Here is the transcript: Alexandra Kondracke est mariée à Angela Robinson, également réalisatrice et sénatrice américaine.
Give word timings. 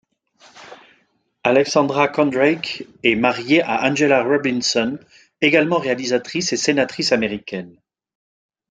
Alexandra 1.45 2.07
Kondracke 2.07 2.85
est 3.03 3.13
mariée 3.13 3.61
à 3.61 3.83
Angela 3.87 4.23
Robinson, 4.23 4.97
également 5.41 5.77
réalisatrice 5.77 6.53
et 6.53 6.57
sénatrice 6.57 7.11
américaine. 7.11 7.79